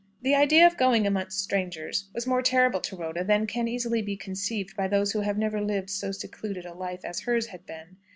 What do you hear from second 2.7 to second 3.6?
to Rhoda than